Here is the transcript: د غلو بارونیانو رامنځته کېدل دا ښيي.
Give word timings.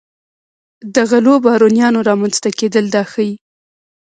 د 0.95 0.95
غلو 1.09 1.33
بارونیانو 1.45 1.99
رامنځته 2.09 2.49
کېدل 2.59 2.85
دا 2.95 3.03
ښيي. 3.11 3.31